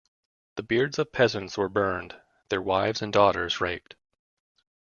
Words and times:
The 0.55 0.63
beards 0.63 0.97
of 0.97 1.11
peasants 1.11 1.59
were 1.59 1.69
burned, 1.69 2.19
their 2.49 2.59
wives 2.59 3.03
and 3.03 3.13
daughters 3.13 3.61
raped. 3.61 3.93